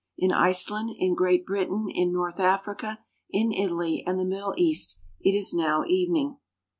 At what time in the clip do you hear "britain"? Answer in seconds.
1.45-1.85